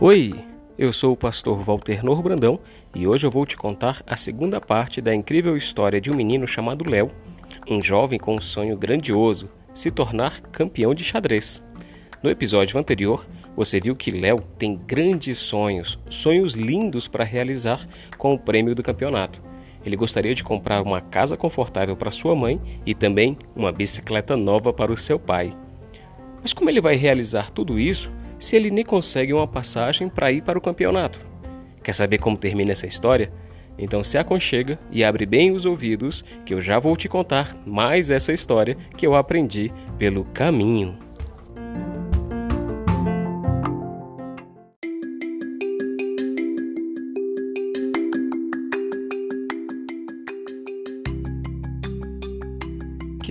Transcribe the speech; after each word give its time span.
Oi, 0.00 0.34
eu 0.78 0.92
sou 0.92 1.12
o 1.12 1.16
pastor 1.16 1.58
Walter 1.58 2.02
Nor 2.02 2.22
Brandão 2.22 2.58
e 2.94 3.06
hoje 3.06 3.26
eu 3.26 3.30
vou 3.30 3.46
te 3.46 3.56
contar 3.56 4.02
a 4.06 4.16
segunda 4.16 4.60
parte 4.60 5.00
da 5.02 5.14
incrível 5.14 5.56
história 5.56 6.00
de 6.00 6.10
um 6.10 6.14
menino 6.14 6.46
chamado 6.46 6.88
Léo, 6.88 7.10
um 7.70 7.82
jovem 7.82 8.18
com 8.18 8.34
um 8.34 8.40
sonho 8.40 8.76
grandioso, 8.78 9.48
se 9.74 9.90
tornar 9.90 10.40
campeão 10.40 10.94
de 10.94 11.04
xadrez. 11.04 11.62
No 12.22 12.30
episódio 12.30 12.78
anterior, 12.78 13.26
você 13.54 13.78
viu 13.78 13.94
que 13.94 14.10
Léo 14.10 14.40
tem 14.58 14.74
grandes 14.74 15.38
sonhos, 15.38 15.98
sonhos 16.08 16.54
lindos 16.54 17.06
para 17.06 17.24
realizar 17.24 17.86
com 18.16 18.34
o 18.34 18.38
prêmio 18.38 18.74
do 18.74 18.82
campeonato. 18.82 19.42
Ele 19.84 19.96
gostaria 19.96 20.34
de 20.34 20.42
comprar 20.42 20.82
uma 20.82 21.00
casa 21.00 21.36
confortável 21.36 21.96
para 21.96 22.10
sua 22.10 22.34
mãe 22.34 22.60
e 22.86 22.94
também 22.94 23.36
uma 23.54 23.70
bicicleta 23.70 24.36
nova 24.36 24.72
para 24.72 24.92
o 24.92 24.96
seu 24.96 25.18
pai. 25.18 25.52
Mas 26.40 26.52
como 26.52 26.70
ele 26.70 26.80
vai 26.80 26.96
realizar 26.96 27.50
tudo 27.50 27.78
isso 27.78 28.12
se 28.38 28.56
ele 28.56 28.70
nem 28.70 28.84
consegue 28.84 29.32
uma 29.32 29.46
passagem 29.46 30.08
para 30.08 30.32
ir 30.32 30.42
para 30.42 30.58
o 30.58 30.62
campeonato? 30.62 31.20
Quer 31.82 31.92
saber 31.92 32.18
como 32.18 32.36
termina 32.36 32.72
essa 32.72 32.86
história? 32.86 33.30
Então 33.78 34.04
se 34.04 34.16
aconchega 34.16 34.78
e 34.90 35.02
abre 35.02 35.26
bem 35.26 35.50
os 35.50 35.66
ouvidos, 35.66 36.24
que 36.44 36.54
eu 36.54 36.60
já 36.60 36.78
vou 36.78 36.96
te 36.96 37.08
contar 37.08 37.56
mais 37.66 38.10
essa 38.10 38.32
história 38.32 38.76
que 38.96 39.06
eu 39.06 39.14
aprendi 39.14 39.72
pelo 39.98 40.24
caminho. 40.26 41.03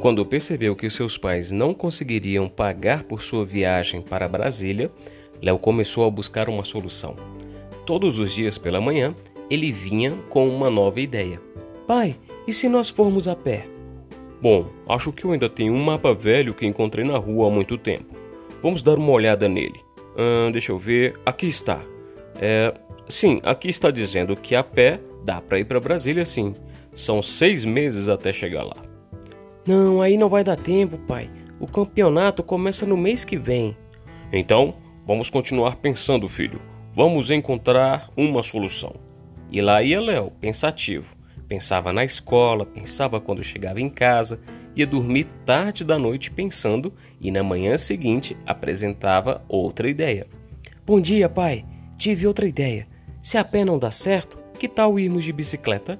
Quando 0.00 0.24
percebeu 0.24 0.76
que 0.76 0.88
seus 0.88 1.18
pais 1.18 1.50
não 1.50 1.74
conseguiriam 1.74 2.48
pagar 2.48 3.02
por 3.02 3.20
sua 3.20 3.44
viagem 3.44 4.00
para 4.00 4.28
Brasília, 4.28 4.92
Léo 5.42 5.58
começou 5.58 6.06
a 6.06 6.10
buscar 6.10 6.48
uma 6.48 6.62
solução. 6.62 7.16
Todos 7.84 8.20
os 8.20 8.32
dias 8.32 8.58
pela 8.58 8.80
manhã, 8.80 9.12
ele 9.50 9.72
vinha 9.72 10.12
com 10.28 10.48
uma 10.48 10.70
nova 10.70 11.00
ideia. 11.00 11.40
Pai, 11.84 12.14
e 12.46 12.52
se 12.52 12.68
nós 12.68 12.88
formos 12.88 13.26
a 13.26 13.34
pé? 13.34 13.64
Bom, 14.40 14.68
acho 14.88 15.10
que 15.10 15.24
eu 15.24 15.32
ainda 15.32 15.48
tenho 15.48 15.72
um 15.72 15.82
mapa 15.82 16.14
velho 16.14 16.54
que 16.54 16.64
encontrei 16.64 17.04
na 17.04 17.18
rua 17.18 17.48
há 17.48 17.50
muito 17.50 17.76
tempo. 17.76 18.14
Vamos 18.62 18.84
dar 18.84 18.98
uma 18.98 19.10
olhada 19.10 19.48
nele. 19.48 19.80
Hum, 20.16 20.52
deixa 20.52 20.70
eu 20.70 20.78
ver. 20.78 21.18
Aqui 21.26 21.48
está. 21.48 21.82
É, 22.40 22.72
sim, 23.08 23.40
aqui 23.42 23.68
está 23.68 23.90
dizendo 23.90 24.36
que 24.36 24.54
a 24.54 24.62
pé 24.62 25.00
dá 25.24 25.40
para 25.40 25.58
ir 25.58 25.64
para 25.64 25.80
Brasília 25.80 26.24
sim. 26.24 26.54
São 26.94 27.20
seis 27.20 27.64
meses 27.64 28.08
até 28.08 28.32
chegar 28.32 28.62
lá. 28.62 28.87
Não, 29.68 30.00
aí 30.00 30.16
não 30.16 30.30
vai 30.30 30.42
dar 30.42 30.56
tempo, 30.56 30.96
pai. 30.96 31.30
O 31.60 31.66
campeonato 31.66 32.42
começa 32.42 32.86
no 32.86 32.96
mês 32.96 33.22
que 33.22 33.36
vem. 33.36 33.76
Então, 34.32 34.76
vamos 35.06 35.28
continuar 35.28 35.76
pensando, 35.76 36.26
filho. 36.26 36.58
Vamos 36.94 37.30
encontrar 37.30 38.08
uma 38.16 38.42
solução. 38.42 38.94
E 39.52 39.60
lá 39.60 39.82
ia 39.82 40.00
Léo, 40.00 40.30
pensativo. 40.40 41.14
Pensava 41.46 41.92
na 41.92 42.02
escola, 42.02 42.64
pensava 42.64 43.20
quando 43.20 43.44
chegava 43.44 43.78
em 43.78 43.90
casa, 43.90 44.40
ia 44.74 44.86
dormir 44.86 45.24
tarde 45.44 45.84
da 45.84 45.98
noite 45.98 46.30
pensando 46.30 46.90
e 47.20 47.30
na 47.30 47.42
manhã 47.42 47.76
seguinte 47.76 48.34
apresentava 48.46 49.44
outra 49.50 49.86
ideia. 49.86 50.26
Bom 50.86 50.98
dia, 50.98 51.28
pai. 51.28 51.66
Tive 51.98 52.26
outra 52.26 52.48
ideia. 52.48 52.86
Se 53.22 53.36
a 53.36 53.44
pé 53.44 53.66
não 53.66 53.78
dá 53.78 53.90
certo, 53.90 54.38
que 54.58 54.66
tal 54.66 54.98
irmos 54.98 55.24
de 55.24 55.32
bicicleta? 55.34 55.98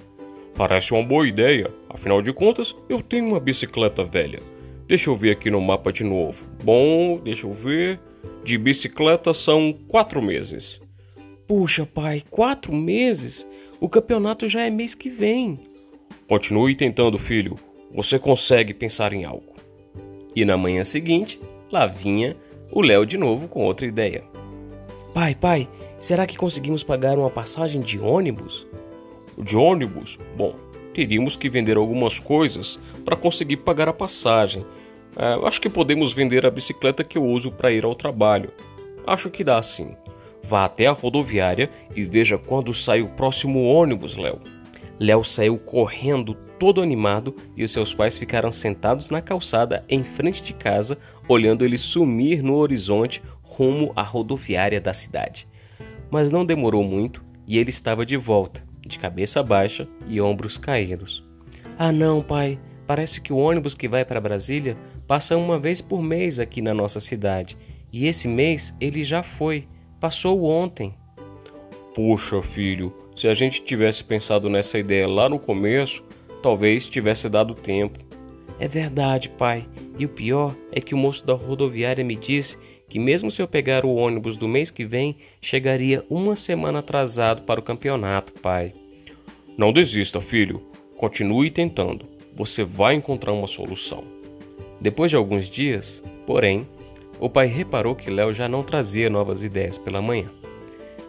Parece 0.59 0.93
uma 0.93 1.05
boa 1.05 1.25
ideia. 1.25 1.71
Afinal 1.89 2.21
de 2.21 2.33
contas, 2.33 2.75
eu 2.89 3.01
tenho 3.01 3.29
uma 3.29 3.39
bicicleta 3.39 4.03
velha. 4.03 4.41
Deixa 4.89 5.09
eu 5.09 5.15
ver 5.15 5.31
aqui 5.31 5.53
no 5.53 5.61
mapa 5.61 5.93
de 5.93 6.03
novo. 6.03 6.49
Bom, 6.65 7.21
deixa 7.23 7.47
eu 7.47 7.53
ver. 7.53 8.01
De 8.43 8.59
bicicleta 8.59 9.33
são 9.33 9.73
quatro 9.87 10.21
meses. 10.21 10.81
Puxa, 11.47 11.87
pai, 11.87 12.25
quatro 12.29 12.75
meses? 12.75 13.47
O 13.81 13.89
campeonato 13.89 14.49
já 14.49 14.63
é 14.63 14.71
mês 14.71 14.97
que 14.97 15.09
vem. 15.09 15.61
Continue 16.29 16.75
tentando, 16.75 17.21
filho. 17.21 17.55
Você 17.95 18.19
consegue 18.19 18.75
pensar 18.75 19.13
em 19.13 19.25
algo. 19.25 19.55
E 20.35 20.45
na 20.45 20.57
manhã 20.57 20.83
seguinte, 20.83 21.41
lá 21.71 21.87
vinha 21.87 22.37
o 22.73 22.81
Léo 22.81 23.07
de 23.07 23.17
novo 23.17 23.47
com 23.47 23.63
outra 23.65 23.87
ideia. 23.87 24.25
Pai, 25.15 25.37
pai, 25.37 25.69
será 26.01 26.27
que 26.27 26.37
conseguimos 26.37 26.83
pagar 26.83 27.17
uma 27.17 27.31
passagem 27.31 27.81
de 27.81 28.01
ônibus? 28.01 28.67
De 29.43 29.57
ônibus, 29.57 30.19
bom, 30.37 30.55
teríamos 30.93 31.37
que 31.37 31.49
vender 31.49 31.77
algumas 31.77 32.19
coisas 32.19 32.79
para 33.05 33.17
conseguir 33.17 33.59
pagar 33.59 33.89
a 33.89 33.93
passagem. 33.93 34.67
É, 35.17 35.47
acho 35.47 35.61
que 35.61 35.69
podemos 35.69 36.13
vender 36.13 36.45
a 36.45 36.51
bicicleta 36.51 37.05
que 37.05 37.17
eu 37.17 37.25
uso 37.25 37.53
para 37.53 37.73
ir 37.73 37.85
ao 37.85 37.95
trabalho. 37.95 38.53
Acho 39.07 39.31
que 39.31 39.45
dá 39.45 39.63
sim. 39.63 39.97
Vá 40.43 40.65
até 40.65 40.87
a 40.87 40.93
rodoviária 40.93 41.71
e 41.95 42.05
veja 42.05 42.39
quando 42.39 42.75
sai 42.75 43.01
o 43.01 43.09
próximo 43.09 43.65
ônibus, 43.65 44.17
Léo. 44.17 44.41
Léo 44.99 45.23
saiu 45.23 45.59
correndo, 45.59 46.35
todo 46.59 46.83
animado, 46.83 47.35
e 47.57 47.63
os 47.63 47.71
seus 47.71 47.95
pais 47.95 48.19
ficaram 48.19 48.51
sentados 48.51 49.11
na 49.11 49.23
calçada 49.23 49.85
em 49.89 50.03
frente 50.03 50.43
de 50.43 50.53
casa, 50.53 50.99
olhando 51.29 51.65
ele 51.65 51.79
sumir 51.79 52.43
no 52.43 52.57
horizonte 52.57 53.23
rumo 53.43 53.93
à 53.95 54.03
rodoviária 54.03 54.81
da 54.81 54.93
cidade. 54.93 55.47
Mas 56.11 56.31
não 56.31 56.45
demorou 56.45 56.83
muito 56.83 57.25
e 57.47 57.59
ele 57.59 57.71
estava 57.71 58.05
de 58.05 58.17
volta 58.17 58.68
de 58.89 58.99
cabeça 58.99 59.43
baixa 59.43 59.87
e 60.09 60.21
ombros 60.21 60.59
caídos. 60.59 61.23
Ah, 61.79 61.93
não, 61.93 62.21
pai. 62.21 62.59
Parece 62.87 63.21
que 63.21 63.33
o 63.33 63.37
ônibus 63.37 63.75
que 63.75 63.87
vai 63.87 64.05
para 64.05 64.21
Brasília 64.21 64.77
passa 65.07 65.37
uma 65.37 65.59
vez 65.59 65.81
por 65.81 66.03
mês 66.03 66.41
aqui 66.41 66.61
na 66.61 66.75
nossa 66.75 66.99
cidade. 66.99 67.57
E 67.93 68.07
esse 68.07 68.27
mês 68.27 68.75
ele 68.81 69.05
já 69.05 69.23
foi. 69.23 69.69
Passou 70.01 70.43
ontem. 70.45 70.95
Puxa, 71.95 72.43
filho, 72.43 72.95
se 73.15 73.29
a 73.29 73.35
gente 73.35 73.63
tivesse 73.63 74.03
pensado 74.03 74.49
nessa 74.49 74.79
ideia 74.79 75.07
lá 75.07 75.29
no 75.29 75.39
começo, 75.39 76.03
talvez 76.43 76.89
tivesse 76.89 77.29
dado 77.29 77.55
tempo. 77.55 78.08
É 78.61 78.67
verdade, 78.67 79.29
pai. 79.31 79.65
E 79.99 80.05
o 80.05 80.09
pior 80.09 80.57
é 80.73 80.81
que 80.81 80.95
o 80.95 80.99
moço 80.99 81.25
da 81.25 81.35
rodoviária 81.35 82.05
me 82.05 82.17
disse 82.17 82.59
que, 82.89 82.99
mesmo 82.99 83.31
se 83.31 83.41
eu 83.41 83.47
pegar 83.47 83.85
o 83.85 83.95
ônibus 83.95 84.37
do 84.37 84.49
mês 84.49 84.71
que 84.71 84.85
vem, 84.85 85.15
chegaria 85.41 86.05
uma 86.11 86.35
semana 86.35 86.81
atrasado 86.81 87.43
para 87.43 87.61
o 87.61 87.63
campeonato, 87.63 88.33
pai. 88.35 88.75
Não 89.57 89.73
desista, 89.73 90.21
filho. 90.21 90.63
Continue 90.97 91.51
tentando. 91.51 92.07
Você 92.35 92.65
vai 92.65 92.95
encontrar 92.95 93.33
uma 93.33 93.47
solução. 93.47 94.05
Depois 94.81 95.11
de 95.11 95.17
alguns 95.17 95.49
dias, 95.49 96.03
porém, 96.27 96.67
o 97.21 97.29
pai 97.29 97.47
reparou 97.47 97.95
que 97.95 98.11
Léo 98.11 98.33
já 98.33 98.49
não 98.49 98.63
trazia 98.63 99.11
novas 99.11 99.43
ideias 99.43 99.77
pela 99.77 100.03
manhã. 100.03 100.31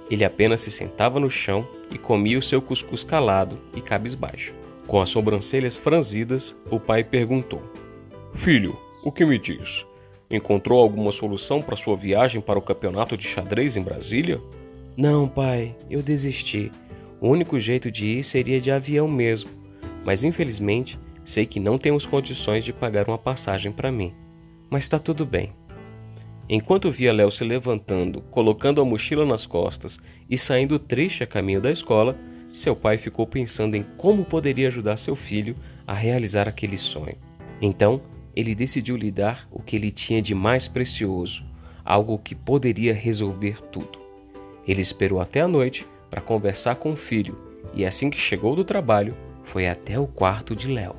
Ele 0.09 0.25
apenas 0.25 0.61
se 0.61 0.71
sentava 0.71 1.19
no 1.19 1.29
chão 1.29 1.67
e 1.91 1.97
comia 1.97 2.37
o 2.37 2.41
seu 2.41 2.61
cuscuz 2.61 3.03
calado 3.03 3.59
e 3.75 3.81
cabisbaixo. 3.81 4.55
Com 4.89 4.99
as 4.99 5.11
sobrancelhas 5.11 5.77
franzidas, 5.77 6.59
o 6.67 6.79
pai 6.79 7.03
perguntou: 7.03 7.61
Filho, 8.33 8.75
o 9.03 9.11
que 9.11 9.23
me 9.23 9.37
diz? 9.37 9.85
Encontrou 10.31 10.81
alguma 10.81 11.11
solução 11.11 11.61
para 11.61 11.75
sua 11.75 11.95
viagem 11.95 12.41
para 12.41 12.57
o 12.57 12.61
campeonato 12.61 13.15
de 13.15 13.27
xadrez 13.27 13.77
em 13.77 13.83
Brasília? 13.83 14.41
Não, 14.97 15.27
pai, 15.27 15.75
eu 15.91 16.01
desisti. 16.01 16.71
O 17.21 17.29
único 17.29 17.59
jeito 17.59 17.91
de 17.91 18.17
ir 18.17 18.23
seria 18.23 18.59
de 18.59 18.71
avião 18.71 19.07
mesmo, 19.07 19.51
mas 20.03 20.23
infelizmente 20.23 20.97
sei 21.23 21.45
que 21.45 21.59
não 21.59 21.77
temos 21.77 22.07
condições 22.07 22.65
de 22.65 22.73
pagar 22.73 23.07
uma 23.07 23.17
passagem 23.17 23.71
para 23.71 23.91
mim. 23.91 24.11
Mas 24.71 24.85
está 24.85 24.97
tudo 24.97 25.23
bem. 25.23 25.53
Enquanto 26.49 26.89
via 26.89 27.13
Léo 27.13 27.29
se 27.29 27.43
levantando, 27.43 28.21
colocando 28.31 28.81
a 28.81 28.85
mochila 28.85 29.23
nas 29.23 29.45
costas 29.45 29.99
e 30.27 30.35
saindo 30.35 30.79
triste 30.79 31.23
a 31.23 31.27
caminho 31.27 31.61
da 31.61 31.71
escola, 31.71 32.17
seu 32.51 32.75
pai 32.75 32.97
ficou 32.97 33.27
pensando 33.27 33.75
em 33.75 33.83
como 33.97 34.25
poderia 34.25 34.67
ajudar 34.67 34.97
seu 34.97 35.15
filho 35.15 35.55
a 35.85 35.93
realizar 35.93 36.47
aquele 36.47 36.77
sonho. 36.77 37.15
Então, 37.61 38.01
ele 38.35 38.55
decidiu 38.55 38.95
lhe 38.95 39.11
dar 39.11 39.47
o 39.51 39.61
que 39.61 39.75
ele 39.75 39.91
tinha 39.91 40.21
de 40.21 40.33
mais 40.33 40.67
precioso, 40.67 41.43
algo 41.83 42.17
que 42.17 42.35
poderia 42.35 42.93
resolver 42.93 43.61
tudo. 43.63 43.99
Ele 44.67 44.81
esperou 44.81 45.19
até 45.19 45.41
a 45.41 45.47
noite 45.47 45.85
para 46.09 46.21
conversar 46.21 46.75
com 46.75 46.91
o 46.91 46.95
filho 46.95 47.37
e, 47.73 47.85
assim 47.85 48.09
que 48.09 48.19
chegou 48.19 48.55
do 48.55 48.63
trabalho, 48.63 49.15
foi 49.43 49.67
até 49.67 49.99
o 49.99 50.07
quarto 50.07 50.55
de 50.55 50.67
Léo. 50.67 50.95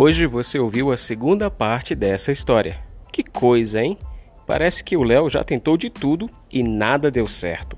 Hoje 0.00 0.28
você 0.28 0.60
ouviu 0.60 0.92
a 0.92 0.96
segunda 0.96 1.50
parte 1.50 1.92
dessa 1.92 2.30
história. 2.30 2.78
Que 3.12 3.24
coisa, 3.24 3.82
hein? 3.82 3.98
Parece 4.46 4.84
que 4.84 4.96
o 4.96 5.02
Léo 5.02 5.28
já 5.28 5.42
tentou 5.42 5.76
de 5.76 5.90
tudo 5.90 6.30
e 6.52 6.62
nada 6.62 7.10
deu 7.10 7.26
certo. 7.26 7.76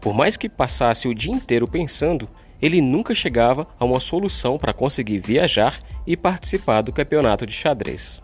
Por 0.00 0.14
mais 0.14 0.38
que 0.38 0.48
passasse 0.48 1.06
o 1.06 1.14
dia 1.14 1.34
inteiro 1.34 1.68
pensando, 1.68 2.26
ele 2.62 2.80
nunca 2.80 3.14
chegava 3.14 3.68
a 3.78 3.84
uma 3.84 4.00
solução 4.00 4.56
para 4.56 4.72
conseguir 4.72 5.18
viajar 5.18 5.78
e 6.06 6.16
participar 6.16 6.80
do 6.80 6.94
campeonato 6.94 7.44
de 7.44 7.52
xadrez. 7.52 8.22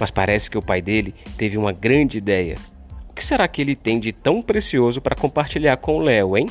Mas 0.00 0.10
parece 0.10 0.50
que 0.50 0.56
o 0.56 0.62
pai 0.62 0.80
dele 0.80 1.14
teve 1.36 1.58
uma 1.58 1.72
grande 1.72 2.16
ideia. 2.16 2.56
O 3.06 3.12
que 3.12 3.22
será 3.22 3.46
que 3.46 3.60
ele 3.60 3.76
tem 3.76 4.00
de 4.00 4.12
tão 4.12 4.40
precioso 4.40 5.02
para 5.02 5.14
compartilhar 5.14 5.76
com 5.76 5.98
o 5.98 6.02
Léo, 6.02 6.38
hein? 6.38 6.48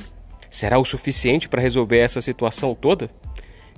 Será 0.51 0.77
o 0.77 0.85
suficiente 0.85 1.49
para 1.49 1.63
resolver 1.63 1.97
essa 1.97 2.21
situação 2.21 2.75
toda? 2.75 3.09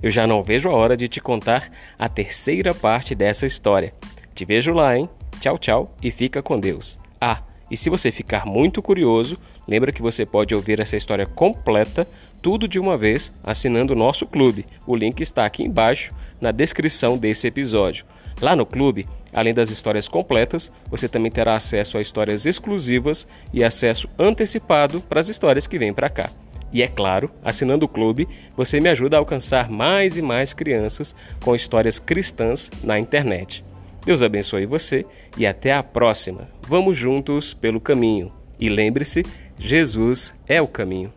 Eu 0.02 0.10
já 0.10 0.26
não 0.26 0.42
vejo 0.42 0.68
a 0.68 0.74
hora 0.74 0.96
de 0.96 1.08
te 1.08 1.20
contar 1.20 1.70
a 1.98 2.08
terceira 2.08 2.74
parte 2.74 3.14
dessa 3.14 3.46
história. 3.46 3.92
Te 4.34 4.44
vejo 4.44 4.72
lá, 4.72 4.96
hein? 4.96 5.08
Tchau, 5.40 5.58
tchau 5.58 5.96
e 6.02 6.10
fica 6.10 6.42
com 6.42 6.58
Deus. 6.58 6.98
Ah, 7.20 7.42
e 7.70 7.76
se 7.76 7.90
você 7.90 8.12
ficar 8.12 8.46
muito 8.46 8.80
curioso, 8.80 9.38
lembra 9.66 9.92
que 9.92 10.02
você 10.02 10.24
pode 10.24 10.54
ouvir 10.54 10.80
essa 10.80 10.96
história 10.96 11.26
completa, 11.26 12.06
tudo 12.40 12.68
de 12.68 12.78
uma 12.78 12.96
vez, 12.96 13.32
assinando 13.42 13.92
o 13.92 13.96
nosso 13.96 14.26
clube. 14.26 14.64
O 14.86 14.94
link 14.94 15.20
está 15.20 15.44
aqui 15.44 15.64
embaixo 15.64 16.14
na 16.40 16.52
descrição 16.52 17.18
desse 17.18 17.48
episódio. 17.48 18.04
Lá 18.40 18.54
no 18.54 18.66
clube, 18.66 19.08
além 19.32 19.54
das 19.54 19.70
histórias 19.70 20.06
completas, 20.06 20.70
você 20.90 21.08
também 21.08 21.30
terá 21.30 21.56
acesso 21.56 21.98
a 21.98 22.02
histórias 22.02 22.46
exclusivas 22.46 23.26
e 23.52 23.64
acesso 23.64 24.08
antecipado 24.18 25.00
para 25.00 25.18
as 25.18 25.28
histórias 25.28 25.66
que 25.66 25.78
vêm 25.78 25.92
para 25.92 26.10
cá. 26.10 26.30
E 26.72 26.82
é 26.82 26.88
claro, 26.88 27.30
assinando 27.44 27.86
o 27.86 27.88
clube, 27.88 28.28
você 28.56 28.80
me 28.80 28.88
ajuda 28.88 29.16
a 29.16 29.20
alcançar 29.20 29.70
mais 29.70 30.16
e 30.16 30.22
mais 30.22 30.52
crianças 30.52 31.14
com 31.42 31.54
histórias 31.54 31.98
cristãs 31.98 32.70
na 32.82 32.98
internet. 32.98 33.64
Deus 34.04 34.22
abençoe 34.22 34.66
você 34.66 35.04
e 35.36 35.46
até 35.46 35.72
a 35.72 35.82
próxima. 35.82 36.48
Vamos 36.68 36.96
juntos 36.96 37.54
pelo 37.54 37.80
caminho. 37.80 38.32
E 38.58 38.68
lembre-se, 38.68 39.24
Jesus 39.58 40.34
é 40.46 40.62
o 40.62 40.68
caminho. 40.68 41.12